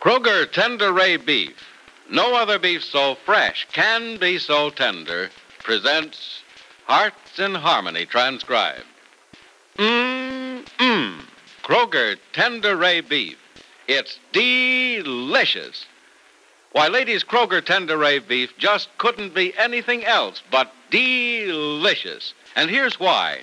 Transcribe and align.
Kroger 0.00 0.46
Tenderay 0.46 1.24
Beef. 1.24 1.56
No 2.10 2.34
other 2.34 2.58
beef 2.58 2.84
so 2.84 3.16
fresh 3.24 3.66
can 3.72 4.18
be 4.18 4.38
so 4.38 4.70
tender. 4.70 5.30
Presents 5.64 6.42
Hearts 6.86 7.38
in 7.38 7.54
Harmony 7.54 8.06
transcribed. 8.06 8.84
Mmm, 9.76 10.64
mmm. 10.78 11.20
Kroger 11.64 12.16
Tenderay 12.32 13.08
Beef. 13.08 13.38
It's 13.88 14.18
delicious. 14.32 15.86
Why, 16.72 16.88
ladies, 16.88 17.24
Kroger 17.24 17.62
Tenderay 17.62 18.26
Beef 18.26 18.56
just 18.58 18.88
couldn't 18.98 19.34
be 19.34 19.56
anything 19.56 20.04
else 20.04 20.42
but 20.50 20.72
delicious. 20.90 22.34
And 22.54 22.70
here's 22.70 23.00
why. 23.00 23.40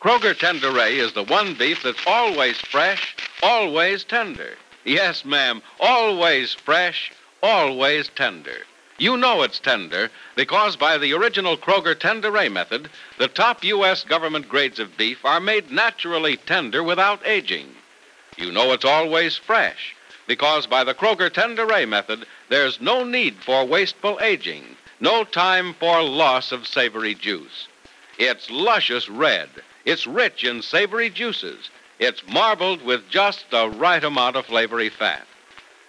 Kroger 0.00 0.34
Tenderay 0.34 0.92
is 0.92 1.12
the 1.12 1.24
one 1.24 1.54
beef 1.54 1.82
that's 1.82 2.06
always 2.06 2.58
fresh, 2.60 3.16
always 3.42 4.04
tender. 4.04 4.56
Yes, 4.84 5.24
ma'am. 5.24 5.62
Always 5.80 6.54
fresh, 6.54 7.12
always 7.42 8.08
tender. 8.08 8.66
You 8.98 9.16
know 9.16 9.42
it's 9.42 9.58
tender 9.58 10.10
because 10.36 10.76
by 10.76 10.98
the 10.98 11.12
original 11.14 11.56
Kroger 11.56 11.94
Tenderay 11.94 12.50
method, 12.50 12.90
the 13.18 13.28
top 13.28 13.64
U.S. 13.64 14.04
government 14.04 14.48
grades 14.48 14.78
of 14.78 14.96
beef 14.96 15.24
are 15.24 15.40
made 15.40 15.70
naturally 15.70 16.36
tender 16.36 16.82
without 16.82 17.26
aging. 17.26 17.74
You 18.36 18.52
know 18.52 18.72
it's 18.72 18.84
always 18.84 19.36
fresh 19.36 19.94
because 20.26 20.66
by 20.66 20.84
the 20.84 20.94
Kroger 20.94 21.30
Tenderay 21.30 21.88
method, 21.88 22.26
there's 22.48 22.80
no 22.80 23.04
need 23.04 23.36
for 23.42 23.64
wasteful 23.64 24.18
aging, 24.20 24.76
no 25.00 25.24
time 25.24 25.74
for 25.74 26.02
loss 26.02 26.52
of 26.52 26.66
savory 26.66 27.14
juice. 27.14 27.68
It's 28.18 28.50
luscious 28.50 29.08
red. 29.08 29.48
It's 29.84 30.06
rich 30.06 30.44
in 30.44 30.62
savory 30.62 31.10
juices. 31.10 31.70
It's 32.04 32.26
marbled 32.26 32.82
with 32.82 33.08
just 33.10 33.48
the 33.52 33.68
right 33.68 34.02
amount 34.02 34.34
of 34.34 34.46
flavory 34.46 34.88
fat. 34.88 35.24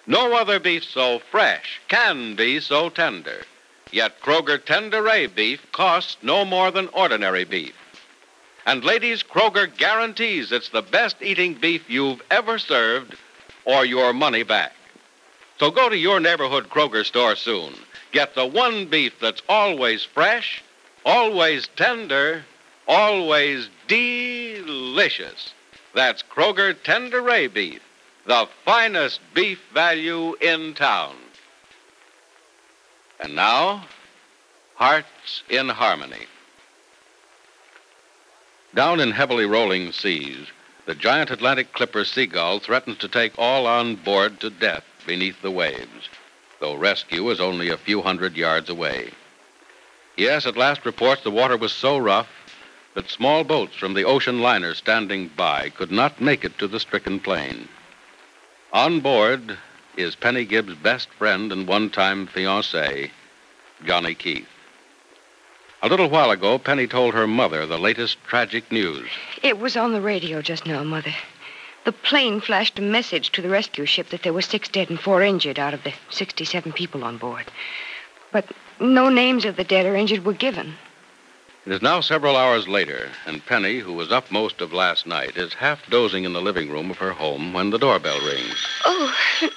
No 0.06 0.36
other 0.36 0.60
beef 0.60 0.84
so 0.84 1.18
fresh 1.18 1.82
can 1.88 2.36
be 2.36 2.60
so 2.60 2.90
tender. 2.90 3.42
Yet 3.92 4.22
Kroger 4.22 4.60
Tenderay 4.60 5.34
beef 5.34 5.60
costs 5.72 6.18
no 6.22 6.46
more 6.46 6.70
than 6.70 6.88
ordinary 6.90 7.46
beef. 7.46 7.74
And 8.68 8.84
ladies, 8.84 9.24
Kroger 9.24 9.76
guarantees 9.76 10.52
it's 10.52 10.70
the 10.70 10.84
best 10.84 11.16
eating 11.20 11.56
beef 11.56 11.90
you've 11.90 12.22
ever 12.30 12.60
served 12.60 13.16
or 13.66 13.84
your 13.84 14.14
money 14.14 14.44
back. 14.44 14.76
So 15.58 15.72
go 15.72 15.90
to 15.90 15.98
your 15.98 16.20
neighborhood 16.20 16.70
Kroger 16.70 17.04
store 17.04 17.36
soon. 17.36 17.74
Get 18.12 18.36
the 18.36 18.46
one 18.46 18.86
beef 18.86 19.20
that's 19.20 19.42
always 19.50 20.04
fresh, 20.04 20.62
always 21.08 21.70
tender, 21.76 22.46
always 22.88 23.68
delicious. 23.88 25.54
That's 25.94 26.24
Kroger 26.24 26.74
Tenderay 26.74 27.54
beef, 27.54 27.82
the 28.26 28.48
finest 28.66 29.20
beef 29.34 29.62
value 29.74 30.36
in 30.42 30.74
town. 30.74 31.16
And 33.20 33.36
now, 33.36 33.86
Hearts 34.76 35.44
in 35.50 35.70
Harmony. 35.70 36.26
Down 38.74 39.00
in 39.00 39.12
heavily 39.12 39.46
rolling 39.46 39.92
seas, 39.92 40.48
the 40.88 40.96
giant 40.96 41.30
Atlantic 41.30 41.74
clipper 41.74 42.04
Seagull 42.04 42.60
threatens 42.60 42.98
to 42.98 43.08
take 43.08 43.38
all 43.38 43.68
on 43.68 43.96
board 43.96 44.40
to 44.40 44.50
death 44.50 44.84
beneath 45.06 45.42
the 45.42 45.52
waves, 45.52 46.10
though 46.60 46.74
rescue 46.74 47.30
is 47.30 47.40
only 47.40 47.70
a 47.70 47.78
few 47.78 48.02
hundred 48.02 48.36
yards 48.36 48.70
away. 48.70 49.12
Yes, 50.18 50.48
at 50.48 50.58
last 50.58 50.86
reports 50.86 51.24
the 51.24 51.32
water 51.32 51.56
was 51.56 51.72
so 51.72 51.98
rough 51.98 52.28
that 52.96 53.10
small 53.10 53.44
boats 53.44 53.76
from 53.76 53.94
the 53.94 54.04
ocean 54.04 54.42
liner 54.42 54.74
standing 54.74 55.30
by 55.36 55.70
could 55.70 55.92
not 55.92 56.22
make 56.22 56.44
it 56.46 56.58
to 56.60 56.68
the 56.68 56.80
stricken 56.80 57.20
plane. 57.20 57.68
On 58.72 59.00
board 59.00 59.58
is 59.98 60.16
Penny 60.16 60.46
Gibbs' 60.46 60.76
best 60.76 61.10
friend 61.18 61.52
and 61.52 61.68
one 61.68 61.90
time 61.90 62.28
fiancé, 62.28 63.10
Johnny 63.86 64.16
Keith. 64.16 64.48
A 65.82 65.90
little 65.90 66.10
while 66.10 66.32
ago, 66.32 66.58
Penny 66.58 66.88
told 66.88 67.14
her 67.14 67.28
mother 67.28 67.66
the 67.66 67.78
latest 67.78 68.18
tragic 68.24 68.72
news. 68.72 69.10
It 69.42 69.60
was 69.60 69.76
on 69.76 69.92
the 69.92 70.02
radio 70.02 70.42
just 70.42 70.66
now, 70.66 70.84
Mother. 70.84 71.14
The 71.84 71.92
plane 71.92 72.40
flashed 72.40 72.80
a 72.80 72.82
message 72.82 73.32
to 73.32 73.42
the 73.42 73.50
rescue 73.50 73.86
ship 73.86 74.08
that 74.10 74.24
there 74.24 74.32
were 74.32 74.42
six 74.42 74.70
dead 74.70 74.90
and 74.90 74.98
four 75.00 75.22
injured 75.22 75.60
out 75.60 75.74
of 75.74 75.84
the 75.84 75.94
67 76.10 76.72
people 76.72 77.04
on 77.04 77.18
board. 77.18 77.52
But 78.32 78.46
no 78.80 79.10
names 79.10 79.44
of 79.44 79.58
the 79.58 79.66
dead 79.66 79.86
or 79.86 79.96
injured 79.96 80.24
were 80.26 80.34
given. 80.34 80.76
It 81.66 81.72
is 81.72 81.82
now 81.82 82.02
several 82.02 82.36
hours 82.36 82.68
later, 82.68 83.10
and 83.26 83.46
Penny, 83.46 83.80
who 83.80 83.94
was 83.94 84.12
up 84.12 84.30
most 84.30 84.60
of 84.60 84.74
last 84.74 85.08
night, 85.08 85.38
is 85.38 85.54
half 85.54 85.90
dozing 85.90 86.26
in 86.26 86.34
the 86.34 86.42
living 86.42 86.70
room 86.70 86.92
of 86.92 86.98
her 86.98 87.14
home 87.14 87.54
when 87.54 87.70
the 87.70 87.78
doorbell 87.78 88.20
rings. 88.20 88.68
Oh, 88.84 89.16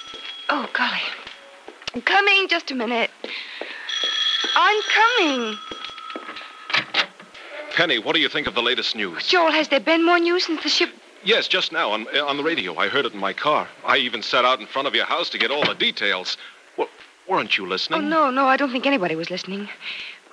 oh, 0.49 0.69
golly. 0.71 1.01
I'm 1.93 2.01
coming, 2.01 2.47
just 2.47 2.71
a 2.71 2.75
minute. 2.75 3.11
I'm 4.55 4.81
coming. 4.83 5.57
Penny, 7.75 7.99
what 7.99 8.15
do 8.15 8.21
you 8.21 8.29
think 8.29 8.47
of 8.47 8.55
the 8.55 8.61
latest 8.61 8.95
news? 8.95 9.27
Joel, 9.27 9.51
has 9.51 9.67
there 9.67 9.81
been 9.81 10.05
more 10.05 10.17
news 10.17 10.45
since 10.45 10.63
the 10.63 10.69
ship? 10.69 10.89
Yes, 11.25 11.49
just 11.49 11.73
now 11.73 11.91
on, 11.91 12.07
eh, 12.13 12.21
on 12.21 12.37
the 12.37 12.43
radio. 12.43 12.77
I 12.77 12.87
heard 12.87 13.05
it 13.05 13.13
in 13.13 13.19
my 13.19 13.33
car. 13.33 13.67
I 13.85 13.97
even 13.97 14.21
sat 14.21 14.45
out 14.45 14.61
in 14.61 14.65
front 14.65 14.87
of 14.87 14.95
your 14.95 15.05
house 15.05 15.29
to 15.31 15.37
get 15.37 15.51
all 15.51 15.65
the 15.65 15.75
details. 15.75 16.37
Well, 16.77 16.87
weren't 17.27 17.57
you 17.57 17.67
listening? 17.67 17.99
Oh, 17.99 18.07
no, 18.07 18.31
no, 18.31 18.47
I 18.47 18.55
don't 18.55 18.71
think 18.71 18.85
anybody 18.85 19.15
was 19.15 19.29
listening. 19.29 19.67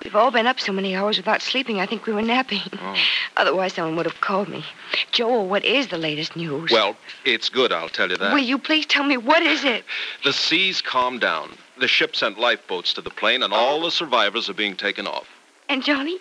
We've 0.03 0.15
all 0.15 0.31
been 0.31 0.47
up 0.47 0.59
so 0.59 0.71
many 0.71 0.95
hours 0.95 1.17
without 1.17 1.41
sleeping, 1.41 1.79
I 1.79 1.85
think 1.85 2.05
we 2.05 2.13
were 2.13 2.21
napping. 2.21 2.61
Oh. 2.73 2.95
Otherwise, 3.37 3.73
someone 3.73 3.95
would 3.95 4.05
have 4.05 4.21
called 4.21 4.47
me. 4.47 4.63
Joel, 5.11 5.47
what 5.47 5.65
is 5.65 5.87
the 5.87 5.97
latest 5.97 6.35
news? 6.35 6.71
Well, 6.71 6.95
it's 7.23 7.49
good, 7.49 7.71
I'll 7.71 7.89
tell 7.89 8.09
you 8.09 8.17
that. 8.17 8.33
Will 8.33 8.43
you 8.43 8.57
please 8.57 8.85
tell 8.85 9.03
me 9.03 9.17
what 9.17 9.41
is 9.41 9.63
it? 9.63 9.83
The 10.23 10.33
seas 10.33 10.81
calmed 10.81 11.21
down. 11.21 11.51
The 11.79 11.87
ship 11.87 12.15
sent 12.15 12.39
lifeboats 12.39 12.93
to 12.93 13.01
the 13.01 13.09
plane, 13.09 13.43
and 13.43 13.53
all 13.53 13.81
the 13.81 13.91
survivors 13.91 14.49
are 14.49 14.53
being 14.53 14.75
taken 14.75 15.07
off. 15.07 15.27
And 15.67 15.83
Johnny? 15.83 16.19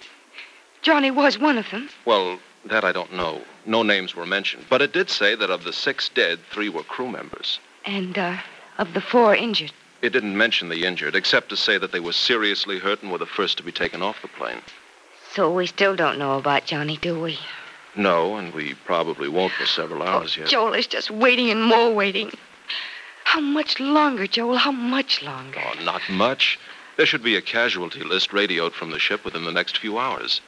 Johnny 0.83 1.11
was 1.11 1.39
one 1.39 1.59
of 1.59 1.71
them. 1.71 1.89
Well, 2.05 2.39
that 2.65 2.85
I 2.85 2.93
don't 2.93 3.13
know. 3.13 3.43
No 3.67 3.83
names 3.83 4.15
were 4.15 4.27
mentioned. 4.27 4.65
But 4.69 4.83
it 4.83 4.93
did 4.93 5.11
say 5.11 5.35
that 5.35 5.51
of 5.51 5.65
the 5.65 5.73
six 5.73 6.09
dead, 6.09 6.41
three 6.51 6.69
were 6.69 6.83
crew 6.83 7.09
members. 7.09 7.59
And, 7.85 8.19
uh, 8.19 8.37
of 8.79 8.95
the 8.95 9.01
four 9.01 9.35
injured. 9.35 9.73
It 10.05 10.13
didn't 10.13 10.37
mention 10.37 10.69
the 10.69 10.85
injured, 10.85 11.17
except 11.17 11.49
to 11.49 11.57
say 11.57 11.79
that 11.79 11.91
they 11.91 11.99
were 11.99 12.13
seriously 12.13 12.79
hurt 12.79 13.03
and 13.03 13.11
were 13.11 13.17
the 13.17 13.25
first 13.25 13.57
to 13.57 13.63
be 13.63 13.73
taken 13.73 14.03
off 14.03 14.21
the 14.21 14.29
plane. 14.29 14.61
So 15.33 15.51
we 15.51 15.67
still 15.67 15.97
don't 15.97 16.19
know 16.19 16.37
about 16.37 16.67
Johnny, 16.67 16.99
do 16.99 17.19
we? 17.19 17.39
No, 17.97 18.37
and 18.37 18.53
we 18.53 18.75
probably 18.75 19.29
won't 19.29 19.55
for 19.55 19.65
several 19.65 20.03
oh, 20.03 20.07
hours 20.07 20.37
yet. 20.37 20.49
Joel 20.49 20.75
is 20.75 20.87
just 20.87 21.11
waiting 21.11 21.49
and 21.49 21.65
more 21.65 21.95
waiting. 21.95 22.31
How 23.25 23.41
much 23.41 23.81
longer, 23.81 24.27
Joel? 24.27 24.59
How 24.59 24.73
much 24.73 25.23
longer? 25.23 25.63
Oh, 25.65 25.83
not 25.83 26.03
much. 26.11 26.59
There 26.99 27.07
should 27.07 27.23
be 27.23 27.37
a 27.37 27.41
casualty 27.41 28.05
list 28.05 28.31
radioed 28.31 28.75
from 28.75 28.91
the 28.91 28.99
ship 28.99 29.25
within 29.25 29.47
the 29.47 29.53
next 29.53 29.79
few 29.79 29.99
hours. 29.99 30.43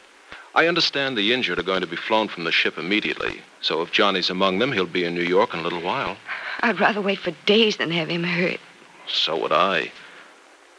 I 0.55 0.69
understand 0.69 1.17
the 1.17 1.33
injured 1.33 1.59
are 1.59 1.63
going 1.63 1.81
to 1.81 1.87
be 1.87 1.97
flown 1.97 2.29
from 2.29 2.45
the 2.45 2.53
ship 2.53 2.77
immediately. 2.77 3.41
So 3.63 3.81
if 3.81 3.91
Johnny's 3.91 4.29
among 4.29 4.59
them, 4.59 4.73
he'll 4.73 4.85
be 4.85 5.05
in 5.05 5.15
New 5.15 5.23
York 5.23 5.55
in 5.55 5.61
a 5.61 5.63
little 5.63 5.81
while. 5.81 6.19
I'd 6.61 6.79
rather 6.79 7.01
wait 7.01 7.21
for 7.21 7.31
days 7.47 7.79
than 7.79 7.91
have 7.91 8.09
him 8.09 8.23
hurt. 8.23 8.61
So 9.09 9.37
would 9.41 9.53
I. 9.53 9.93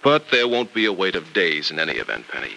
But 0.03 0.29
there 0.31 0.47
won't 0.47 0.73
be 0.73 0.85
a 0.85 0.93
wait 0.93 1.15
of 1.15 1.33
days 1.33 1.71
in 1.71 1.79
any 1.79 1.93
event, 1.93 2.27
Penny. 2.27 2.53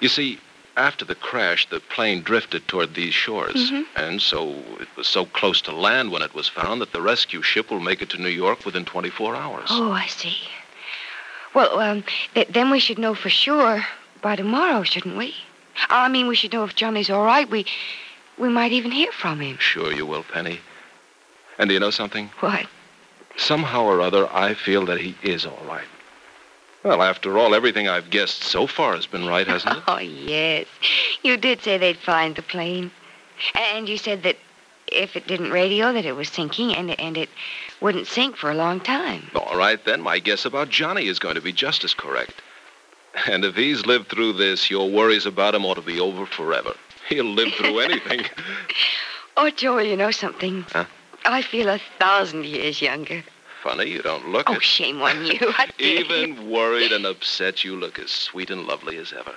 You 0.00 0.08
see, 0.08 0.38
after 0.76 1.04
the 1.04 1.14
crash, 1.14 1.68
the 1.68 1.80
plane 1.80 2.22
drifted 2.22 2.66
toward 2.68 2.94
these 2.94 3.12
shores. 3.12 3.72
And 3.96 4.22
so 4.22 4.50
it 4.80 4.88
was 4.96 5.08
so 5.08 5.26
close 5.26 5.60
to 5.62 5.72
land 5.72 6.12
when 6.12 6.22
it 6.22 6.34
was 6.34 6.48
found 6.48 6.80
that 6.80 6.92
the 6.92 7.02
rescue 7.02 7.42
ship 7.42 7.70
will 7.70 7.80
make 7.80 8.00
it 8.00 8.10
to 8.10 8.18
New 8.22 8.28
York 8.28 8.64
within 8.64 8.84
24 8.84 9.34
hours. 9.34 9.68
Oh, 9.70 9.90
I 9.90 10.06
see. 10.06 10.36
Well, 11.54 11.80
um, 11.80 12.04
th- 12.34 12.48
then 12.48 12.70
we 12.70 12.78
should 12.78 12.98
know 12.98 13.14
for 13.14 13.28
sure 13.28 13.84
by 14.22 14.36
tomorrow, 14.36 14.82
shouldn't 14.84 15.16
we? 15.16 15.34
I 15.88 16.08
mean, 16.08 16.26
we 16.26 16.36
should 16.36 16.52
know 16.52 16.64
if 16.64 16.74
Johnny's 16.74 17.10
all 17.10 17.24
right. 17.24 17.48
We, 17.48 17.66
we 18.38 18.48
might 18.48 18.72
even 18.72 18.90
hear 18.92 19.10
from 19.12 19.40
him. 19.40 19.58
Sure 19.58 19.92
you 19.92 20.06
will, 20.06 20.22
Penny. 20.22 20.60
And 21.58 21.68
do 21.68 21.74
you 21.74 21.80
know 21.80 21.90
something? 21.90 22.30
What? 22.40 22.66
Somehow 23.38 23.84
or 23.84 24.00
other, 24.00 24.28
I 24.32 24.54
feel 24.54 24.84
that 24.86 25.00
he 25.00 25.16
is 25.22 25.46
all 25.46 25.62
right. 25.66 25.86
Well, 26.82 27.02
after 27.02 27.38
all, 27.38 27.54
everything 27.54 27.88
I've 27.88 28.10
guessed 28.10 28.42
so 28.42 28.66
far 28.66 28.94
has 28.94 29.06
been 29.06 29.26
right, 29.26 29.46
hasn't 29.46 29.78
it? 29.78 29.82
Oh, 29.88 29.98
yes. 29.98 30.66
You 31.22 31.36
did 31.36 31.62
say 31.62 31.78
they'd 31.78 31.96
find 31.96 32.36
the 32.36 32.42
plane. 32.42 32.90
And 33.54 33.88
you 33.88 33.96
said 33.96 34.22
that 34.24 34.36
if 34.86 35.16
it 35.16 35.26
didn't 35.26 35.50
radio, 35.50 35.92
that 35.92 36.04
it 36.04 36.16
was 36.16 36.28
sinking, 36.28 36.74
and, 36.74 36.98
and 36.98 37.16
it 37.16 37.28
wouldn't 37.80 38.06
sink 38.06 38.36
for 38.36 38.50
a 38.50 38.54
long 38.54 38.80
time. 38.80 39.30
All 39.34 39.56
right, 39.56 39.82
then. 39.84 40.00
My 40.00 40.18
guess 40.18 40.44
about 40.44 40.70
Johnny 40.70 41.06
is 41.06 41.18
going 41.18 41.34
to 41.34 41.40
be 41.40 41.52
just 41.52 41.84
as 41.84 41.94
correct. 41.94 42.42
And 43.26 43.44
if 43.44 43.54
he's 43.54 43.86
lived 43.86 44.08
through 44.08 44.34
this, 44.34 44.70
your 44.70 44.90
worries 44.90 45.26
about 45.26 45.54
him 45.54 45.64
ought 45.64 45.74
to 45.74 45.82
be 45.82 46.00
over 46.00 46.26
forever. 46.26 46.74
He'll 47.08 47.24
live 47.24 47.52
through 47.54 47.78
anything. 47.88 48.22
Oh, 49.36 49.50
Joel, 49.50 49.82
you 49.82 49.96
know 49.96 50.10
something? 50.10 50.64
Huh? 50.72 50.84
I 51.24 51.42
feel 51.42 51.68
a 51.68 51.80
thousand 51.98 52.44
years 52.46 52.80
younger. 52.80 53.22
Funny, 53.62 53.90
you 53.90 54.02
don't 54.02 54.28
look 54.28 54.48
Oh, 54.48 54.58
shame 54.60 55.02
on 55.02 55.26
you. 55.26 55.52
Even 55.78 56.50
worried 56.50 56.92
and 56.92 57.04
upset, 57.04 57.64
you 57.64 57.76
look 57.76 57.98
as 57.98 58.10
sweet 58.10 58.50
and 58.50 58.66
lovely 58.66 58.96
as 58.98 59.12
ever. 59.12 59.34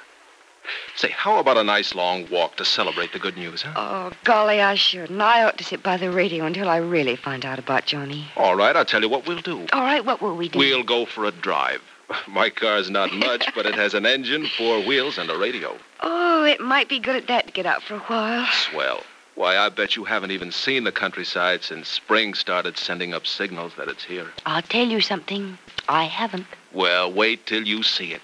Say, 0.95 1.09
how 1.09 1.39
about 1.39 1.57
a 1.57 1.63
nice 1.63 1.95
long 1.95 2.29
walk 2.29 2.55
to 2.57 2.65
celebrate 2.65 3.13
the 3.13 3.19
good 3.19 3.35
news, 3.35 3.63
huh? 3.63 3.73
Oh, 3.75 4.11
golly, 4.23 4.61
I 4.61 4.75
shouldn't. 4.75 5.19
I 5.19 5.43
ought 5.43 5.57
to 5.57 5.63
sit 5.63 5.81
by 5.81 5.97
the 5.97 6.11
radio 6.11 6.45
until 6.45 6.69
I 6.69 6.77
really 6.77 7.15
find 7.15 7.45
out 7.45 7.57
about 7.57 7.85
Johnny. 7.87 8.27
All 8.37 8.55
right, 8.55 8.75
I'll 8.75 8.85
tell 8.85 9.01
you 9.01 9.09
what 9.09 9.25
we'll 9.27 9.41
do. 9.41 9.65
All 9.73 9.81
right, 9.81 10.05
what 10.05 10.21
will 10.21 10.35
we 10.37 10.49
do? 10.49 10.59
We'll 10.59 10.83
go 10.83 11.05
for 11.05 11.25
a 11.25 11.31
drive. 11.31 11.81
My 12.27 12.49
car's 12.51 12.89
not 12.91 13.11
much, 13.11 13.47
but 13.55 13.65
it 13.65 13.73
has 13.75 13.95
an 13.95 14.05
engine, 14.05 14.45
four 14.57 14.81
wheels, 14.85 15.17
and 15.17 15.29
a 15.31 15.37
radio. 15.37 15.75
Oh, 16.01 16.43
it 16.45 16.59
might 16.61 16.87
be 16.87 16.99
good 16.99 17.15
at 17.15 17.27
that 17.27 17.47
to 17.47 17.53
get 17.53 17.65
out 17.65 17.81
for 17.81 17.95
a 17.95 17.99
while. 17.99 18.47
Swell. 18.71 19.01
Why, 19.41 19.57
I 19.57 19.69
bet 19.69 19.95
you 19.95 20.03
haven't 20.03 20.29
even 20.29 20.51
seen 20.51 20.83
the 20.83 20.91
countryside 20.91 21.63
since 21.63 21.89
spring 21.89 22.35
started 22.35 22.77
sending 22.77 23.15
up 23.15 23.25
signals 23.25 23.73
that 23.75 23.87
it's 23.87 24.03
here. 24.03 24.27
I'll 24.45 24.61
tell 24.61 24.85
you 24.85 25.01
something. 25.01 25.57
I 25.89 26.03
haven't. 26.03 26.45
Well, 26.71 27.11
wait 27.11 27.47
till 27.47 27.67
you 27.67 27.81
see 27.81 28.13
it. 28.13 28.21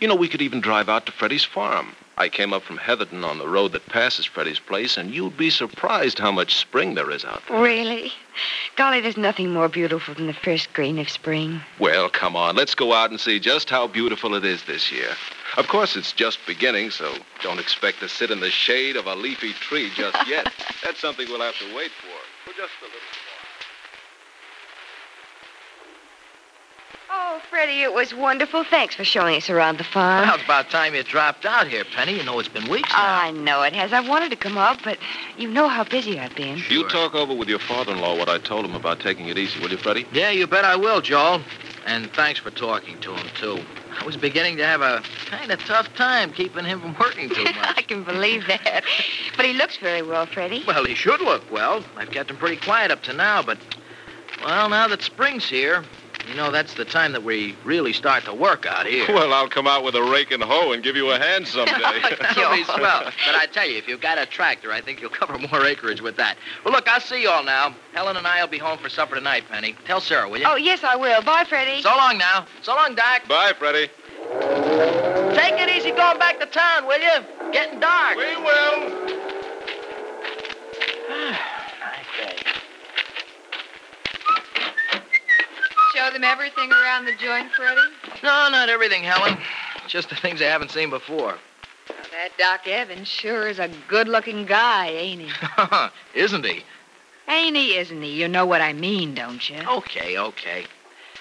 You 0.00 0.08
know, 0.08 0.14
we 0.14 0.28
could 0.28 0.42
even 0.42 0.60
drive 0.60 0.90
out 0.90 1.06
to 1.06 1.12
Freddie's 1.12 1.46
farm. 1.46 1.96
I 2.18 2.28
came 2.28 2.52
up 2.52 2.62
from 2.62 2.76
Heatherton 2.76 3.24
on 3.24 3.38
the 3.38 3.48
road 3.48 3.72
that 3.72 3.86
passes 3.86 4.26
Freddie's 4.26 4.58
place, 4.58 4.98
and 4.98 5.14
you'd 5.14 5.38
be 5.38 5.48
surprised 5.48 6.18
how 6.18 6.30
much 6.30 6.56
spring 6.56 6.94
there 6.94 7.10
is 7.10 7.24
out 7.24 7.40
there. 7.48 7.58
Really? 7.58 8.12
Golly, 8.76 9.00
there's 9.00 9.16
nothing 9.16 9.54
more 9.54 9.70
beautiful 9.70 10.12
than 10.12 10.26
the 10.26 10.34
first 10.34 10.74
green 10.74 10.98
of 10.98 11.08
spring. 11.08 11.62
Well, 11.78 12.10
come 12.10 12.36
on, 12.36 12.54
let's 12.54 12.74
go 12.74 12.92
out 12.92 13.08
and 13.08 13.18
see 13.18 13.40
just 13.40 13.70
how 13.70 13.86
beautiful 13.86 14.34
it 14.34 14.44
is 14.44 14.62
this 14.64 14.92
year. 14.92 15.08
Of 15.60 15.68
course, 15.68 15.94
it's 15.94 16.12
just 16.12 16.38
beginning, 16.46 16.90
so 16.90 17.12
don't 17.42 17.60
expect 17.60 18.00
to 18.00 18.08
sit 18.08 18.30
in 18.30 18.40
the 18.40 18.48
shade 18.48 18.96
of 18.96 19.06
a 19.06 19.14
leafy 19.14 19.52
tree 19.52 19.90
just 19.94 20.16
yet. 20.26 20.50
That's 20.82 20.98
something 20.98 21.28
we'll 21.28 21.42
have 21.42 21.58
to 21.58 21.76
wait 21.76 21.90
for. 21.90 22.50
For 22.50 22.56
just 22.56 22.72
a 22.80 22.86
little 22.86 22.98
Oh, 27.10 27.42
Freddie, 27.50 27.82
it 27.82 27.92
was 27.92 28.14
wonderful. 28.14 28.64
Thanks 28.64 28.94
for 28.94 29.04
showing 29.04 29.36
us 29.36 29.50
around 29.50 29.76
the 29.76 29.84
farm. 29.84 30.26
Well, 30.26 30.36
it's 30.36 30.44
about 30.44 30.70
time 30.70 30.94
you 30.94 31.02
dropped 31.02 31.44
out 31.44 31.68
here, 31.68 31.84
Penny. 31.84 32.16
You 32.16 32.24
know 32.24 32.38
it's 32.38 32.48
been 32.48 32.66
weeks 32.70 32.90
oh, 32.94 32.96
now. 32.96 33.20
I 33.20 33.30
know 33.30 33.62
it 33.62 33.74
has. 33.74 33.92
I've 33.92 34.08
wanted 34.08 34.30
to 34.30 34.36
come 34.36 34.56
up, 34.56 34.78
but 34.82 34.96
you 35.36 35.46
know 35.46 35.68
how 35.68 35.84
busy 35.84 36.18
I've 36.18 36.34
been. 36.34 36.62
You 36.70 36.88
talk 36.88 37.14
over 37.14 37.34
with 37.34 37.50
your 37.50 37.58
father-in-law 37.58 38.16
what 38.16 38.30
I 38.30 38.38
told 38.38 38.64
him 38.64 38.74
about 38.74 39.00
taking 39.00 39.28
it 39.28 39.36
easy, 39.36 39.60
will 39.60 39.70
you, 39.70 39.76
Freddie? 39.76 40.06
Yeah, 40.10 40.30
you 40.30 40.46
bet 40.46 40.64
I 40.64 40.76
will, 40.76 41.02
Joel. 41.02 41.42
And 41.84 42.10
thanks 42.12 42.40
for 42.40 42.50
talking 42.50 42.98
to 43.00 43.14
him, 43.14 43.26
too. 43.34 43.58
I 43.98 44.04
was 44.04 44.16
beginning 44.16 44.56
to 44.58 44.66
have 44.66 44.80
a 44.82 45.02
kind 45.26 45.50
of 45.50 45.58
tough 45.60 45.92
time 45.94 46.32
keeping 46.32 46.64
him 46.64 46.80
from 46.80 46.96
working 46.98 47.28
too 47.28 47.44
much. 47.44 47.56
I 47.78 47.82
can 47.82 48.04
believe 48.04 48.46
that. 48.46 48.84
But 49.36 49.46
he 49.46 49.52
looks 49.52 49.76
very 49.78 50.02
well, 50.02 50.26
Freddie. 50.26 50.64
well, 50.66 50.84
he 50.84 50.94
should 50.94 51.20
look 51.20 51.50
well. 51.50 51.84
I've 51.96 52.10
kept 52.10 52.30
him 52.30 52.36
pretty 52.36 52.56
quiet 52.56 52.90
up 52.90 53.02
to 53.04 53.12
now, 53.12 53.42
but, 53.42 53.58
well, 54.42 54.68
now 54.68 54.88
that 54.88 55.02
spring's 55.02 55.48
here, 55.48 55.84
you 56.30 56.36
know, 56.36 56.52
that's 56.52 56.74
the 56.74 56.84
time 56.84 57.10
that 57.12 57.24
we 57.24 57.56
really 57.64 57.92
start 57.92 58.24
to 58.24 58.32
work 58.32 58.64
out 58.64 58.86
here. 58.86 59.06
Well, 59.20 59.34
I'll 59.34 59.48
come 59.48 59.66
out 59.66 59.82
with 59.84 59.96
a 59.96 60.02
rake 60.02 60.30
and 60.30 60.42
hoe 60.42 60.72
and 60.72 60.82
give 60.82 60.94
you 60.96 61.10
a 61.10 61.18
hand 61.18 61.46
someday. 61.46 61.72
That'll 62.20 62.56
be 62.56 62.62
swell. 62.64 63.04
But 63.04 63.34
I 63.34 63.46
tell 63.52 63.68
you, 63.68 63.76
if 63.76 63.88
you've 63.88 64.00
got 64.00 64.18
a 64.18 64.24
tractor, 64.24 64.72
I 64.72 64.80
think 64.80 65.00
you'll 65.00 65.10
cover 65.10 65.36
more 65.36 65.66
acreage 65.66 66.00
with 66.00 66.16
that. 66.16 66.38
Well, 66.64 66.72
look, 66.72 66.88
I'll 66.88 67.00
see 67.00 67.20
you 67.22 67.28
all 67.28 67.42
now. 67.44 67.74
Helen 67.92 68.16
and 68.16 68.26
I 68.26 68.40
will 68.40 68.48
be 68.48 68.58
home 68.58 68.78
for 68.78 68.88
supper 68.88 69.16
tonight, 69.16 69.44
Penny. 69.50 69.74
Tell 69.84 70.00
Sarah, 70.00 70.28
will 70.28 70.38
you? 70.38 70.46
Oh, 70.46 70.54
yes, 70.56 70.84
I 70.84 70.96
will. 70.96 71.22
Bye, 71.22 71.44
Freddie. 71.46 71.82
So 71.82 71.90
long 71.90 72.16
now. 72.18 72.46
So 72.62 72.74
long, 72.74 72.94
Doc. 72.94 73.26
Bye, 73.28 73.52
Freddie. 73.58 73.88
Take 75.34 75.60
it 75.60 75.68
easy 75.76 75.90
going 75.90 76.18
back 76.18 76.38
to 76.40 76.46
town, 76.46 76.86
will 76.86 77.00
you? 77.00 77.52
Getting 77.52 77.80
dark. 77.80 78.16
We 78.16 78.36
will. 78.36 79.19
Show 86.00 86.10
them 86.12 86.24
everything 86.24 86.72
around 86.72 87.04
the 87.04 87.12
joint, 87.12 87.52
Freddie? 87.52 87.80
No, 88.22 88.48
not 88.50 88.70
everything, 88.70 89.02
Helen. 89.02 89.36
Just 89.86 90.08
the 90.08 90.16
things 90.16 90.40
I 90.40 90.46
haven't 90.46 90.70
seen 90.70 90.88
before. 90.88 91.36
That 91.88 92.30
Doc 92.38 92.66
Evans 92.66 93.06
sure 93.06 93.48
is 93.48 93.58
a 93.58 93.68
good-looking 93.86 94.46
guy, 94.46 94.88
ain't 94.88 95.20
he? 95.20 95.30
Isn't 96.18 96.46
he? 96.46 96.62
Ain't 97.28 97.54
he, 97.54 97.76
isn't 97.76 98.00
he? 98.00 98.12
You 98.12 98.28
know 98.28 98.46
what 98.46 98.62
I 98.62 98.72
mean, 98.72 99.14
don't 99.14 99.48
you? 99.48 99.58
Okay, 99.58 100.18
okay. 100.18 100.64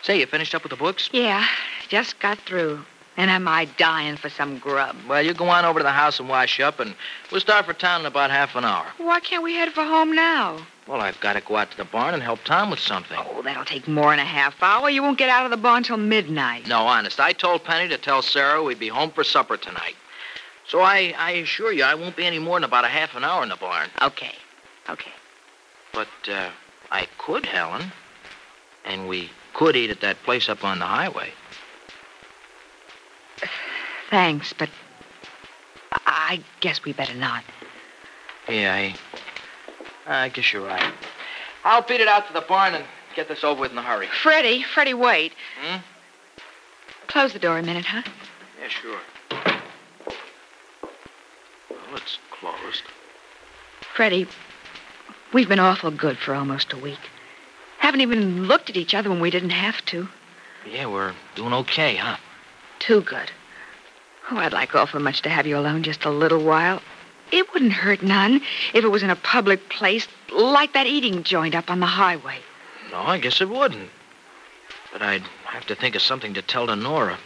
Say, 0.02 0.20
you 0.22 0.26
finished 0.26 0.56
up 0.56 0.64
with 0.64 0.72
the 0.72 0.78
books? 0.78 1.10
Yeah, 1.12 1.46
just 1.90 2.18
got 2.20 2.40
through. 2.40 2.84
And 3.18 3.30
am 3.30 3.50
I 3.50 3.66
dying 3.66 4.16
for 4.16 4.30
some 4.30 4.60
grub? 4.60 4.96
Well, 5.10 5.22
you 5.22 5.34
go 5.34 5.50
on 5.50 5.66
over 5.66 5.80
to 5.80 5.84
the 5.84 5.92
house 5.92 6.20
and 6.20 6.30
wash 6.30 6.60
up, 6.62 6.80
and 6.80 6.96
we'll 7.32 7.42
start 7.42 7.66
for 7.66 7.74
town 7.74 8.00
in 8.02 8.08
about 8.08 8.32
half 8.32 8.56
an 8.56 8.64
hour. 8.64 8.88
Why 8.98 9.20
can't 9.20 9.44
we 9.44 9.56
head 9.56 9.74
for 9.74 9.84
home 9.84 10.16
now? 10.16 10.66
Well, 10.90 11.02
I've 11.02 11.20
got 11.20 11.34
to 11.34 11.42
go 11.42 11.56
out 11.56 11.70
to 11.70 11.78
the 11.78 11.86
barn 11.86 12.16
and 12.16 12.24
help 12.24 12.44
Tom 12.46 12.72
with 12.72 12.80
something. 12.80 13.20
Oh, 13.20 13.44
that'll 13.44 13.64
take 13.64 13.88
more 13.88 14.10
than 14.10 14.18
a 14.18 14.26
half 14.26 14.56
hour. 14.64 14.90
You 14.90 15.04
won't 15.04 15.20
get 15.20 15.30
out 15.30 15.46
of 15.46 15.52
the 15.52 15.58
barn 15.58 15.84
till 15.84 15.98
midnight. 15.98 16.68
No, 16.68 16.88
honest. 16.88 17.20
I 17.20 17.32
told 17.32 17.64
Penny 17.64 17.88
to 17.90 17.98
tell 18.00 18.24
Sarah 18.24 18.64
we'd 18.64 18.80
be 18.80 18.88
home 18.88 19.12
for 19.12 19.24
supper 19.24 19.56
tonight. 19.56 19.96
So 20.68 20.82
I, 20.82 21.14
I 21.16 21.32
assure 21.32 21.72
you, 21.72 21.84
I 21.84 21.94
won't 21.94 22.16
be 22.16 22.26
any 22.26 22.40
more 22.40 22.56
than 22.56 22.64
about 22.64 22.86
a 22.86 22.88
half 22.88 23.16
an 23.16 23.24
hour 23.24 23.44
in 23.44 23.50
the 23.50 23.56
barn. 23.56 23.88
Okay. 24.02 24.34
Okay. 24.90 25.12
But 25.94 26.08
uh, 26.28 26.50
I 26.90 27.08
could, 27.20 27.46
Helen. 27.46 27.92
And 28.84 29.08
we 29.08 29.30
could 29.54 29.76
eat 29.76 29.92
at 29.92 30.02
that 30.02 30.18
place 30.24 30.50
up 30.50 30.64
on 30.64 30.80
the 30.80 30.86
highway. 30.86 31.30
Thanks, 34.10 34.54
but 34.58 34.70
I 35.92 36.44
guess 36.62 36.84
we 36.84 36.94
better 36.94 37.14
not. 37.14 37.44
Yeah, 38.48 38.74
I, 38.74 38.96
I 40.10 40.30
guess 40.30 40.52
you're 40.52 40.66
right. 40.66 40.92
I'll 41.64 41.84
beat 41.84 42.02
it 42.02 42.08
out 42.08 42.28
to 42.28 42.34
the 42.34 42.42
barn 42.42 42.74
and 42.74 42.84
get 43.16 43.28
this 43.28 43.44
over 43.44 43.62
with 43.62 43.72
in 43.72 43.78
a 43.78 43.84
hurry. 43.84 44.08
Freddie, 44.08 44.64
Freddie, 44.64 44.96
wait. 44.96 45.34
Hmm? 45.62 45.78
Close 47.08 47.32
the 47.34 47.40
door 47.40 47.60
a 47.60 47.64
minute, 47.64 47.86
huh? 47.86 48.02
Yeah, 48.60 48.68
sure. 48.70 49.00
Well, 51.70 51.96
it's 51.96 52.18
closed. 52.32 52.84
Freddie, 53.96 54.28
we've 55.32 55.48
been 55.48 55.60
awful 55.60 55.92
good 55.92 56.18
for 56.18 56.34
almost 56.34 56.74
a 56.74 56.78
week. 56.78 57.00
Haven't 57.78 58.02
even 58.02 58.46
looked 58.46 58.70
at 58.70 58.78
each 58.78 58.96
other 58.96 59.10
when 59.10 59.20
we 59.20 59.30
didn't 59.30 59.52
have 59.52 59.84
to. 59.86 60.08
Yeah, 60.70 60.88
we're 60.88 61.14
doing 61.36 61.54
okay, 61.54 61.96
huh? 61.96 62.18
Too 62.80 63.02
good. 63.02 63.32
Oh, 64.32 64.38
I'd 64.38 64.54
like 64.54 64.74
awful 64.74 65.00
much 65.00 65.22
to 65.24 65.30
have 65.30 65.46
you 65.46 65.58
alone 65.58 65.84
just 65.84 66.06
a 66.06 66.10
little 66.10 66.44
while. 66.44 66.82
It 67.32 67.54
wouldn't 67.54 67.74
hurt 67.74 68.02
none 68.02 68.42
if 68.74 68.84
it 68.84 68.88
was 68.88 69.04
in 69.04 69.10
a 69.10 69.16
public 69.16 69.70
place 69.70 70.08
like 70.32 70.74
that 70.74 70.88
eating 70.88 71.24
joint 71.24 71.56
up 71.56 71.70
on 71.70 71.80
the 71.80 71.86
highway. 71.86 72.40
No, 72.92 73.00
I 73.00 73.20
guess 73.20 73.42
it 73.42 73.50
wouldn't. 73.50 73.90
But 74.92 75.02
I'd 75.02 75.24
have 75.46 75.66
to 75.68 75.76
think 75.76 75.96
of 75.96 76.02
something 76.02 76.34
to 76.34 76.42
tell 76.42 76.68
to 76.68 76.76
Nora. 76.76 77.18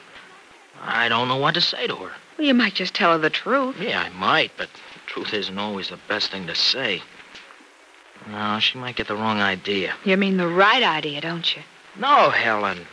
I 0.82 1.08
don't 1.08 1.28
know 1.28 1.38
what 1.38 1.54
to 1.54 1.62
say 1.62 1.88
to 1.88 1.96
her. 1.96 2.12
Well, 2.38 2.48
you 2.48 2.54
might 2.54 2.74
just 2.74 2.94
tell 2.94 3.12
her 3.14 3.18
the 3.18 3.30
truth. 3.30 3.78
Yeah, 3.80 4.02
I 4.02 4.10
might, 4.10 4.52
but 4.58 4.70
the 4.74 5.00
truth 5.08 5.34
isn't 5.34 5.58
always 5.58 5.90
the 5.90 6.00
best 6.10 6.32
thing 6.32 6.48
to 6.48 6.56
say. 6.56 7.02
No, 8.30 8.60
she 8.60 8.78
might 8.78 8.96
get 8.96 9.08
the 9.08 9.16
wrong 9.16 9.40
idea. 9.40 9.94
You 10.04 10.18
mean 10.18 10.38
the 10.38 10.48
right 10.48 10.84
idea, 10.84 11.22
don't 11.22 11.56
you? 11.56 11.62
No, 11.98 12.30
Helen. 12.30 12.86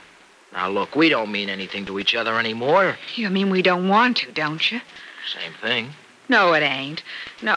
Now, 0.53 0.69
look, 0.69 0.97
we 0.97 1.09
don't 1.09 1.31
mean 1.31 1.49
anything 1.49 1.87
to 1.87 1.99
each 1.99 2.15
other 2.15 2.39
anymore. 2.39 2.97
You 3.15 3.31
mean 3.31 3.51
we 3.51 3.63
don't 3.63 3.89
want 3.89 4.19
to, 4.19 4.33
don't 4.33 4.71
you? 4.71 4.81
Same 5.33 5.53
thing. 5.61 5.91
No, 6.31 6.53
it 6.53 6.63
ain't. 6.63 7.03
No. 7.43 7.57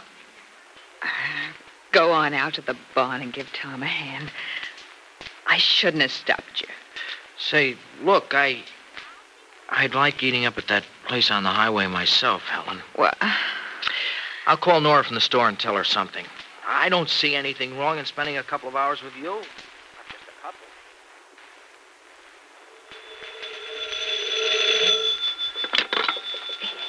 Go 1.92 2.12
on 2.12 2.34
out 2.34 2.56
to 2.56 2.62
the 2.62 2.75
barn 2.96 3.22
and 3.22 3.32
give 3.32 3.53
Tom 3.53 3.84
a 3.84 3.86
hand. 3.86 4.32
I 5.46 5.58
shouldn't 5.58 6.01
have 6.01 6.12
stopped 6.12 6.62
you. 6.62 6.68
Say, 7.38 7.77
look, 8.01 8.34
I. 8.34 8.63
I'd 9.70 9.94
like 9.94 10.24
eating 10.24 10.46
up 10.46 10.58
at 10.58 10.68
that 10.70 10.84
place 11.08 11.30
on 11.30 11.44
the 11.44 11.50
highway 11.50 11.86
myself, 11.86 12.42
Helen. 12.44 12.82
Well, 12.98 13.13
I'll 14.48 14.58
call 14.58 14.82
Nora 14.82 15.03
from 15.03 15.15
the 15.15 15.22
store 15.22 15.48
and 15.48 15.60
tell 15.60 15.75
her 15.75 15.84
something. 15.84 16.25
I 16.68 16.89
don't 16.89 17.10
see 17.10 17.36
anything 17.36 17.77
wrong 17.77 18.00
in 18.00 18.06
spending 18.06 18.38
a 18.38 18.44
couple 18.44 18.70
of 18.70 18.75
hours 18.75 19.03
with 19.03 19.15
you. 19.15 19.39
Just 20.10 20.24
a 20.27 20.42
couple. 20.42 20.60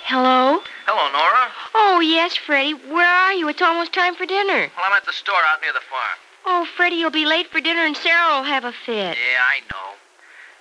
hello? 0.06 0.62
Yes, 2.04 2.36
Freddie. 2.36 2.74
Where 2.74 3.08
are 3.08 3.32
you? 3.32 3.48
It's 3.48 3.62
almost 3.62 3.92
time 3.92 4.14
for 4.14 4.26
dinner. 4.26 4.70
Well, 4.76 4.84
I'm 4.84 4.92
at 4.92 5.06
the 5.06 5.12
store 5.12 5.40
out 5.48 5.60
near 5.62 5.72
the 5.72 5.80
farm. 5.88 6.18
Oh, 6.46 6.68
Freddie, 6.76 6.96
you'll 6.96 7.10
be 7.10 7.24
late 7.24 7.48
for 7.48 7.60
dinner 7.60 7.80
and 7.86 7.96
Sarah 7.96 8.36
will 8.36 8.44
have 8.44 8.64
a 8.64 8.72
fit. 8.72 9.16
Yeah, 9.16 9.40
I 9.40 9.60
know. 9.72 9.96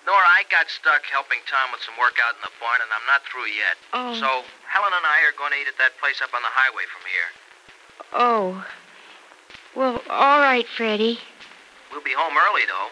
Nora, 0.05 0.23
I 0.23 0.43
got 0.51 0.69
stuck 0.69 1.03
helping 1.11 1.39
Tom 1.47 1.71
with 1.71 1.81
some 1.81 1.95
work 1.99 2.15
out 2.27 2.35
in 2.35 2.41
the 2.43 2.51
barn, 2.59 2.79
and 2.83 2.91
I'm 2.91 3.07
not 3.07 3.23
through 3.23 3.47
yet. 3.47 3.75
Oh. 3.93 4.13
So 4.15 4.43
Helen 4.67 4.91
and 4.91 5.05
I 5.05 5.23
are 5.27 5.35
going 5.37 5.51
to 5.51 5.59
eat 5.59 5.67
at 5.67 5.77
that 5.79 5.95
place 5.99 6.19
up 6.21 6.33
on 6.33 6.41
the 6.41 6.51
highway 6.51 6.83
from 6.91 7.03
here. 7.07 7.29
Oh. 8.11 8.65
Well, 9.75 10.01
all 10.09 10.39
right, 10.39 10.67
Freddie. 10.67 11.19
We'll 11.91 12.03
be 12.03 12.13
home 12.15 12.35
early, 12.35 12.63
though. 12.67 12.89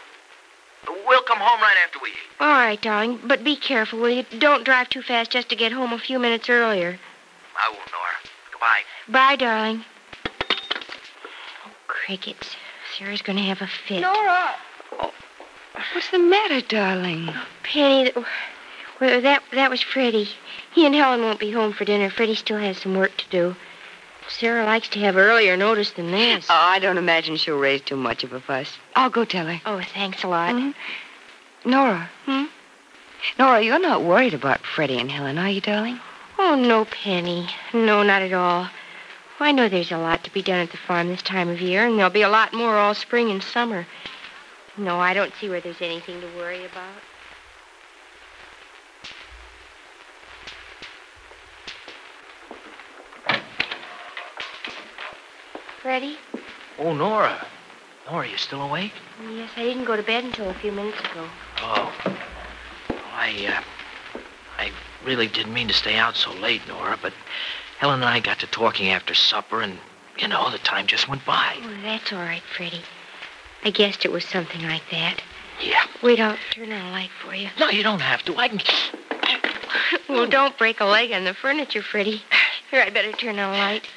We'll 1.06 1.24
come 1.24 1.40
home 1.40 1.62
right 1.62 1.78
after 1.86 2.00
we 2.02 2.10
eat. 2.10 2.32
All 2.40 2.48
right, 2.48 2.82
darling. 2.82 3.20
But 3.26 3.44
be 3.44 3.56
careful, 3.56 4.00
will 4.00 4.10
you? 4.10 4.26
Don't 4.40 4.64
drive 4.64 4.90
too 4.90 5.02
fast 5.02 5.32
just 5.32 5.50
to 5.50 5.56
get 5.56 5.72
home 5.72 5.92
a 5.94 6.00
few 6.00 6.18
minutes 6.18 6.50
earlier. 6.50 6.98
I 7.58 7.70
will, 7.70 7.78
Nora. 7.92 8.01
Goodbye. 8.62 8.82
Bye, 9.30 9.36
darling. 9.38 9.86
Oh, 11.66 11.72
crickets. 11.88 12.56
Sarah's 12.98 13.22
going 13.22 13.38
to 13.38 13.44
have 13.44 13.62
a 13.62 13.68
fit. 13.88 14.02
Nora! 14.02 14.52
Oh. 15.00 15.12
What's 15.94 16.12
the 16.12 16.20
matter, 16.20 16.62
darling? 16.62 17.30
Penny, 17.64 18.12
well, 19.00 19.22
that, 19.22 19.42
that 19.54 19.70
was 19.72 19.82
Freddie. 19.82 20.30
He 20.74 20.86
and 20.86 20.94
Helen 20.94 21.22
won't 21.22 21.40
be 21.40 21.52
home 21.52 21.74
for 21.74 21.86
dinner. 21.86 22.10
Freddie 22.10 22.36
still 22.36 22.58
has 22.60 22.78
some 22.78 22.96
work 22.96 23.16
to 23.18 23.30
do. 23.30 23.56
Sarah 24.30 24.66
likes 24.66 24.88
to 24.90 25.00
have 25.00 25.18
earlier 25.18 25.58
notice 25.58 25.92
than 25.92 26.12
this. 26.12 26.46
Oh, 26.50 26.54
I 26.54 26.80
don't 26.80 26.98
imagine 26.98 27.38
she'll 27.38 27.58
raise 27.58 27.82
too 27.82 27.96
much 27.96 28.24
of 28.24 28.32
a 28.32 28.40
fuss. 28.40 28.78
I'll 28.96 29.10
go 29.10 29.26
tell 29.26 29.48
her. 29.48 29.60
Oh, 29.66 29.82
thanks 29.94 30.24
a 30.24 30.28
lot. 30.28 30.54
Mhm. 30.54 30.74
Nora. 31.66 32.10
Hmm? 32.26 32.46
Nora, 33.40 33.62
you're 33.62 33.80
not 33.80 34.04
worried 34.04 34.34
about 34.34 34.62
Freddie 34.62 35.00
and 35.00 35.12
Helen, 35.12 35.38
are 35.38 35.50
you, 35.50 35.62
darling? 35.62 36.00
Oh, 36.44 36.56
no, 36.56 36.86
Penny. 36.86 37.48
No, 37.72 38.02
not 38.02 38.24
at 38.24 38.34
all. 38.34 38.68
I 39.40 39.52
know 39.52 39.70
there's 39.70 39.92
a 39.92 39.98
lot 39.98 40.24
to 40.24 40.34
be 40.34 40.42
done 40.42 40.60
at 40.60 40.72
the 40.72 40.78
farm 40.78 41.08
this 41.08 41.22
time 41.22 41.50
of 41.50 41.62
year, 41.62 41.86
and 41.86 41.98
there'll 41.98 42.12
be 42.12 42.24
a 42.24 42.30
lot 42.30 42.52
more 42.52 42.78
all 42.78 42.96
spring 42.96 43.30
and 43.30 43.44
summer. 43.44 43.86
No, 44.76 45.00
I 45.00 45.14
don't 45.14 45.32
see 45.40 45.50
where 45.50 45.62
there's 45.62 45.82
anything 45.84 46.20
to 46.20 46.28
worry 46.36 46.66
about. 46.66 46.96
Freddie? 55.84 56.18
Oh, 56.80 56.94
Nora. 56.96 57.46
Nora, 58.10 58.28
you 58.28 58.38
still 58.38 58.64
awake? 58.64 58.94
Yes, 59.32 59.52
I 59.56 59.62
didn't 59.62 59.86
go 59.86 59.96
to 59.96 60.04
bed 60.04 60.24
until 60.24 60.50
a 60.50 60.56
few 60.56 60.72
minutes 60.72 61.00
ago. 61.02 61.28
Oh. 61.60 61.94
Well, 62.90 63.00
I, 63.14 63.46
uh, 63.46 64.20
I 64.58 64.72
really 65.06 65.28
didn't 65.28 65.54
mean 65.54 65.68
to 65.68 65.74
stay 65.74 65.96
out 65.96 66.16
so 66.16 66.32
late, 66.34 66.62
Nora, 66.68 66.98
but 67.02 67.14
Helen 67.80 68.02
and 68.02 68.10
I 68.10 68.20
got 68.20 68.40
to 68.40 68.48
talking 68.48 68.90
after 68.90 69.14
supper, 69.14 69.62
and, 69.62 69.78
you 70.18 70.28
know, 70.28 70.50
the 70.52 70.58
time 70.60 70.88
just 70.88 71.08
went 71.08 71.26
by. 71.26 71.56
Oh, 71.62 71.78
that's 71.84 72.12
all 72.14 72.20
right, 72.20 72.44
Freddie. 72.56 72.84
I 73.64 73.70
guessed 73.70 74.06
it 74.06 74.12
was 74.12 74.26
something 74.26 74.62
like 74.64 74.84
that. 74.92 75.22
Yeah. 75.62 75.84
Wait, 76.02 76.20
I'll 76.20 76.38
turn 76.52 76.72
on 76.72 76.88
a 76.88 76.92
light 76.92 77.12
for 77.24 77.36
you. 77.36 77.50
No, 77.60 77.70
you 77.70 77.84
don't 77.84 78.02
have 78.02 78.24
to. 78.24 78.36
I 78.38 78.48
can. 78.48 78.62
Well, 80.10 80.28
don't 80.28 80.58
break 80.58 80.82
a 80.82 80.86
leg 80.86 81.12
on 81.14 81.24
the 81.24 81.34
furniture, 81.34 81.82
Freddie. 81.82 82.22
Here, 82.70 82.82
I 82.82 82.90
better 82.90 83.12
turn 83.14 83.40
on 83.40 83.54
a 83.56 83.58
light. 83.58 83.88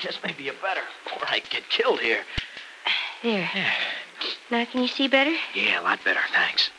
Just 0.00 0.20
maybe 0.24 0.44
you 0.44 0.52
better, 0.62 0.82
or 1.16 1.22
I'd 1.28 1.48
get 1.50 1.68
killed 1.68 2.00
here. 2.00 2.20
There. 3.22 3.50
Yeah. 3.54 3.70
Now, 4.50 4.64
can 4.64 4.82
you 4.82 4.88
see 4.88 5.08
better? 5.08 5.34
Yeah, 5.54 5.80
a 5.80 5.82
lot 5.82 6.04
better, 6.04 6.20
thanks. 6.32 6.70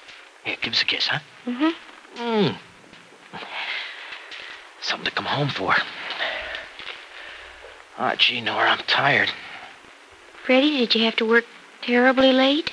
Here, 0.45 0.55
give 0.61 0.73
us 0.73 0.81
a 0.81 0.85
kiss, 0.85 1.07
huh? 1.07 1.19
Mm-hmm. 1.45 2.21
Mm. 2.21 2.57
Something 4.85 5.05
to 5.05 5.11
come 5.11 5.25
home 5.25 5.49
for. 5.49 5.73
Ah, 7.97 8.13
gee, 8.19 8.39
Nora, 8.39 8.69
I'm 8.69 8.83
tired. 8.85 9.31
Freddie, 10.45 10.77
did 10.77 10.93
you 10.93 11.05
have 11.05 11.15
to 11.15 11.25
work 11.25 11.45
terribly 11.81 12.31
late? 12.31 12.71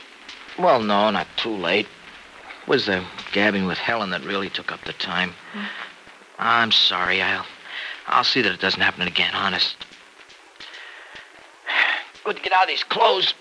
Well, 0.59 0.83
no, 0.83 1.09
not 1.09 1.27
too 1.39 1.57
late. 1.57 1.87
It 1.87 2.69
was 2.69 2.85
the 2.85 3.03
gabbing 3.33 3.67
with 3.67 3.79
Helen 3.79 4.11
that 4.11 4.23
really 4.25 4.51
took 4.51 4.71
up 4.71 4.85
the 4.85 4.93
time. 4.93 5.33
I'm 6.39 6.71
sorry. 6.71 7.23
I'll, 7.23 7.47
I'll 8.07 8.25
see 8.25 8.43
that 8.43 8.53
it 8.53 8.61
doesn't 8.61 8.83
happen 8.83 9.07
again. 9.09 9.33
Honest. 9.33 9.75
Good 12.25 12.37
to 12.37 12.43
get 12.43 12.53
out 12.53 12.65
of 12.65 12.69
these 12.69 12.85
clothes. 12.85 13.33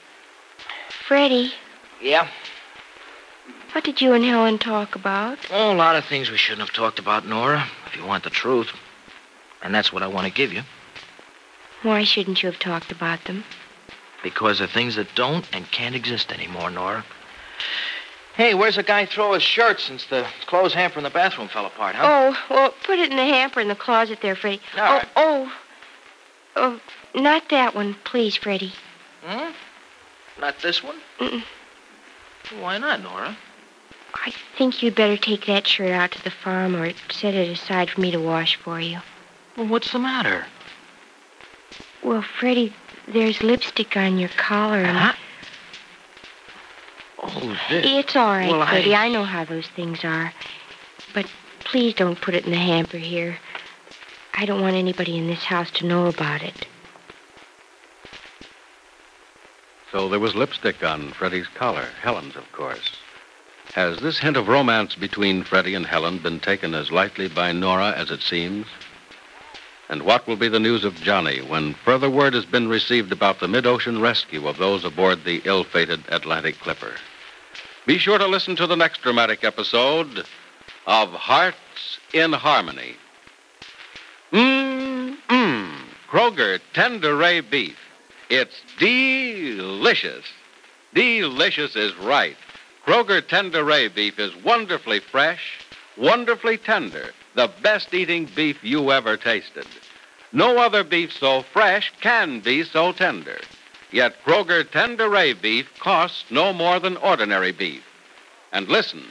Freddie, 1.06 1.52
Yeah. 2.02 2.30
What 3.74 3.84
did 3.84 4.02
you 4.02 4.14
and 4.14 4.24
Helen 4.24 4.58
talk 4.58 4.96
about? 4.96 5.38
Oh, 5.52 5.72
a 5.72 5.76
lot 5.76 5.96
of 5.96 6.06
things 6.06 6.30
we 6.30 6.38
shouldn't 6.38 6.68
have 6.68 6.76
talked 6.76 7.00
about, 7.00 7.26
Nora. 7.26 7.68
If 7.88 7.96
you 7.96 8.06
want 8.06 8.24
the 8.24 8.30
truth, 8.30 8.72
and 9.62 9.74
that's 9.74 9.92
what 9.92 10.04
I 10.04 10.08
want 10.08 10.28
to 10.28 10.34
give 10.34 10.52
you, 10.54 10.64
Why 11.84 12.04
shouldn't 12.04 12.44
you 12.44 12.50
have 12.50 12.60
talked 12.60 12.92
about 12.92 13.24
them? 13.26 13.44
because 14.24 14.60
they're 14.60 14.68
things 14.68 14.96
that 14.96 15.08
don't 15.16 15.48
and 15.52 15.70
can't 15.72 15.96
exist 15.96 16.32
anymore, 16.32 16.70
Nora. 16.70 17.04
Hey, 18.36 18.54
where's 18.54 18.76
the 18.76 18.84
guy 18.84 19.06
throw 19.06 19.34
his 19.34 19.44
shirt 19.44 19.80
since 19.80 20.06
the 20.06 20.26
clothes 20.46 20.74
hamper 20.74 21.00
in 21.00 21.04
the 21.04 21.10
bathroom 21.10 21.48
fell 21.48 21.66
apart, 21.66 21.96
huh? 21.96 22.04
Oh, 22.08 22.38
well, 22.54 22.74
put 22.84 23.00
it 23.00 23.10
in 23.10 23.18
the 23.18 23.26
hamper 23.26 23.60
in 23.60 23.68
the 23.68 23.76
closet 23.76 24.20
there, 24.22 24.36
Freddie. 24.36 24.62
All 24.78 24.82
oh, 24.84 24.94
right. 24.94 25.08
oh, 25.16 25.54
oh, 26.56 26.82
not 27.16 27.50
that 27.50 27.76
one, 27.76 27.96
please, 28.04 28.36
Freddie. 28.36 28.74
Hmm? 29.24 29.52
Not 30.40 30.60
this 30.62 30.84
one? 30.84 30.98
Mm-mm. 31.20 31.44
Why 32.60 32.78
not, 32.78 33.02
Nora? 33.02 33.36
I 34.26 34.34
think 34.58 34.84
you'd 34.84 34.96
better 34.96 35.18
take 35.18 35.46
that 35.48 35.66
shirt 35.68 35.92
out 35.92 36.12
to 36.12 36.24
the 36.24 36.30
farm 36.32 36.76
or 36.76 36.92
set 37.12 37.34
it 37.34 37.50
aside 37.50 37.90
for 37.90 38.02
me 38.02 38.12
to 38.12 38.20
wash 38.20 38.56
for 38.56 38.80
you. 38.80 39.00
Well, 39.58 39.68
what's 39.68 39.92
the 39.92 40.00
matter? 40.00 40.46
Well, 42.04 42.22
Freddie, 42.22 42.74
there's 43.08 43.42
lipstick 43.42 43.98
on 43.98 44.18
your 44.20 44.30
collar 44.30 44.78
and 44.80 44.98
Huh? 44.98 45.14
Oh, 47.24 47.58
this. 47.70 47.86
it's 47.88 48.16
all 48.16 48.32
right, 48.32 48.50
Well, 48.50 48.62
I- 48.62 48.70
Freddie. 48.70 48.96
I 48.96 49.10
know 49.10 49.24
how 49.24 49.44
those 49.46 49.68
things 49.68 50.04
are. 50.04 50.34
But 51.14 51.28
please 51.64 51.94
don't 51.94 52.20
put 52.20 52.34
it 52.36 52.46
in 52.46 52.52
the 52.52 52.58
hamper 52.58 52.98
here. 52.98 53.38
I 54.34 54.46
don't 54.46 54.62
want 54.62 54.76
anybody 54.76 55.18
in 55.18 55.28
this 55.28 55.44
house 55.44 55.70
to 55.72 55.86
know 55.86 56.08
about 56.08 56.42
it. 56.42 56.66
So 59.92 60.08
there 60.10 60.20
was 60.20 60.36
lipstick 60.36 60.84
on 60.84 61.12
Freddie's 61.12 61.48
collar. 61.48 61.88
Helen's, 62.02 62.36
of 62.36 62.50
course. 62.54 62.98
Has 63.74 64.00
this 64.00 64.20
hint 64.20 64.36
of 64.36 64.50
romance 64.50 64.96
between 64.96 65.44
Freddie 65.44 65.76
and 65.76 65.86
Helen 65.86 66.18
been 66.18 66.42
taken 66.42 66.76
as 66.76 66.92
lightly 66.92 67.30
by 67.30 67.54
Nora 67.54 67.94
as 67.96 68.12
it 68.12 68.22
seems? 68.22 68.68
And 69.88 70.04
what 70.04 70.28
will 70.28 70.36
be 70.36 70.50
the 70.50 70.60
news 70.60 70.84
of 70.84 70.96
Johnny 70.96 71.40
when 71.40 71.76
further 71.76 72.10
word 72.10 72.34
has 72.34 72.46
been 72.46 72.68
received 72.68 73.14
about 73.14 73.40
the 73.40 73.48
mid-ocean 73.48 74.02
rescue 74.02 74.46
of 74.50 74.58
those 74.58 74.84
aboard 74.84 75.24
the 75.24 75.42
ill-fated 75.46 76.04
Atlantic 76.10 76.60
Clipper? 76.60 76.96
Be 77.86 77.98
sure 77.98 78.18
to 78.18 78.28
listen 78.28 78.58
to 78.58 78.68
the 78.68 78.76
next 78.76 79.04
dramatic 79.04 79.46
episode 79.46 80.26
of 80.86 81.10
Hearts 81.12 82.00
in 82.14 82.34
Harmony. 82.34 82.98
Mmm, 84.34 85.16
mmm, 85.30 85.78
Kroger 86.10 86.60
Tenderay 86.74 87.50
Beef. 87.50 87.78
It's 88.30 88.62
delicious. 88.78 90.26
Delicious 90.94 91.78
is 91.78 91.96
right. 91.96 92.36
Kroger 92.92 93.22
Tenderay 93.22 93.88
beef 93.88 94.20
is 94.20 94.36
wonderfully 94.44 95.00
fresh, 95.00 95.60
wonderfully 95.96 96.58
tender, 96.58 97.12
the 97.36 97.50
best 97.64 97.94
eating 97.94 98.26
beef 98.36 98.62
you 98.66 98.92
ever 98.92 99.16
tasted. 99.16 99.66
No 100.34 100.58
other 100.58 100.84
beef 100.84 101.14
so 101.14 101.42
fresh 101.54 101.94
can 102.02 102.42
be 102.42 102.66
so 102.66 102.92
tender. 102.92 103.40
Yet 103.94 104.22
Kroger 104.26 104.66
Tenderay 104.66 105.42
beef 105.42 105.70
costs 105.80 106.26
no 106.30 106.52
more 106.52 106.82
than 106.82 106.98
ordinary 106.98 107.54
beef. 107.54 107.82
And 108.52 108.68
listen, 108.68 109.06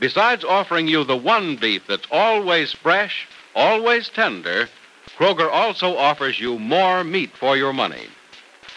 besides 0.00 0.42
offering 0.42 0.88
you 0.88 1.04
the 1.04 1.14
one 1.14 1.56
beef 1.56 1.86
that's 1.86 2.08
always 2.10 2.72
fresh, 2.72 3.28
always 3.54 4.08
tender, 4.08 4.66
Kroger 5.18 5.52
also 5.52 5.98
offers 5.98 6.40
you 6.40 6.58
more 6.58 7.04
meat 7.04 7.36
for 7.36 7.54
your 7.54 7.74
money. 7.74 8.06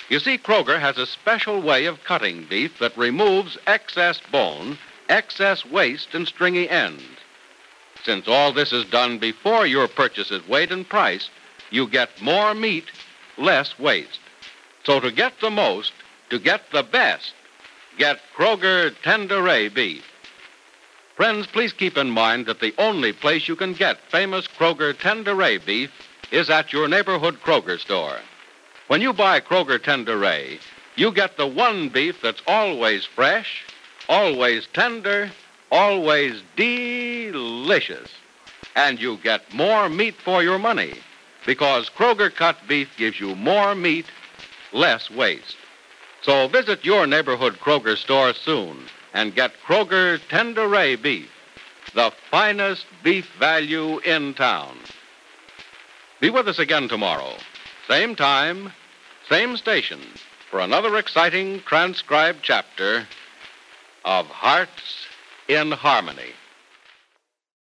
You 0.10 0.20
see, 0.20 0.40
Kroger 0.40 0.80
has 0.80 0.98
a 0.98 1.06
special 1.06 1.62
way 1.62 1.86
of 1.86 2.04
cutting 2.04 2.46
beef 2.50 2.80
that 2.80 2.98
removes 2.98 3.60
excess 3.68 4.20
bone, 4.32 4.80
excess 5.08 5.64
waste, 5.64 6.16
and 6.16 6.28
stringy 6.28 6.68
ends. 6.68 7.04
Since 8.04 8.28
all 8.28 8.52
this 8.52 8.74
is 8.74 8.86
done 8.86 9.20
before 9.20 9.68
your 9.68 9.88
purchase 9.88 10.32
is 10.32 10.48
weighed 10.48 10.72
and 10.72 10.88
priced, 10.88 11.30
you 11.70 11.88
get 11.88 12.22
more 12.22 12.56
meat, 12.56 12.86
less 13.38 13.78
waste. 13.78 14.20
So 14.84 15.00
to 15.00 15.12
get 15.12 15.34
the 15.42 15.52
most, 15.52 15.94
to 16.32 16.40
get 16.40 16.72
the 16.72 16.82
best, 16.82 17.34
get 18.00 18.20
Kroger 18.36 18.92
Tenderay 19.04 19.72
beef. 19.72 20.06
Friends, 21.16 21.46
please 21.46 21.74
keep 21.74 21.98
in 21.98 22.10
mind 22.10 22.48
that 22.48 22.62
the 22.62 22.74
only 22.80 23.14
place 23.14 23.48
you 23.48 23.56
can 23.56 23.74
get 23.74 24.00
famous 24.10 24.48
Kroger 24.48 24.94
Tenderay 24.94 25.64
beef 25.64 25.92
is 26.32 26.50
at 26.50 26.74
your 26.74 26.88
neighborhood 26.88 27.40
Kroger 27.44 27.80
store. 27.80 28.18
When 28.90 29.02
you 29.04 29.14
buy 29.14 29.40
Kroger 29.40 29.78
Tenderay, 29.78 30.60
you 30.96 31.12
get 31.12 31.38
the 31.38 31.46
one 31.46 31.90
beef 31.90 32.24
that's 32.24 32.42
always 32.48 33.06
fresh, 33.06 33.64
always 34.10 34.66
tender, 34.74 35.30
always 35.72 36.42
delicious. 36.56 38.10
And 38.76 39.00
you 39.00 39.18
get 39.18 39.54
more 39.54 39.90
meat 39.90 40.16
for 40.16 40.42
your 40.42 40.58
money 40.58 40.96
because 41.46 41.88
Kroger 41.88 42.34
cut 42.34 42.58
beef 42.68 42.90
gives 42.98 43.20
you 43.20 43.36
more 43.36 43.76
meat, 43.76 44.08
less 44.74 45.12
waste. 45.12 45.58
So 46.24 46.48
visit 46.48 46.84
your 46.84 47.06
neighborhood 47.06 47.60
Kroger 47.60 47.96
store 47.96 48.34
soon 48.34 48.86
and 49.14 49.36
get 49.36 49.52
Kroger 49.64 50.18
Tenderay 50.30 51.00
beef, 51.00 51.30
the 51.94 52.12
finest 52.32 52.88
beef 53.04 53.30
value 53.38 54.00
in 54.00 54.34
town. 54.34 54.80
Be 56.20 56.32
with 56.32 56.48
us 56.48 56.58
again 56.58 56.88
tomorrow, 56.88 57.36
same 57.88 58.16
time, 58.16 58.72
same 59.30 59.56
station, 59.58 60.00
for 60.50 60.60
another 60.60 60.98
exciting 60.98 61.62
transcribed 61.62 62.40
chapter 62.42 63.08
of 64.04 64.26
Hearts 64.26 65.06
in 65.48 65.72
Harmony. 65.72 66.32